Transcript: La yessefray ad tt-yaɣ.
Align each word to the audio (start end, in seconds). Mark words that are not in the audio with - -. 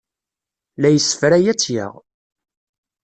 La 0.79 0.89
yessefray 0.91 1.45
ad 1.51 1.57
tt-yaɣ. 1.59 1.93